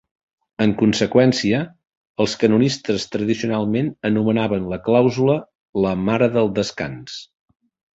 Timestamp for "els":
2.25-2.33